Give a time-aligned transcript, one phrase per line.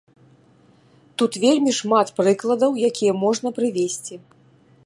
[1.21, 4.15] Тут вельмі шмат прыкладаў, якія можна прывесці.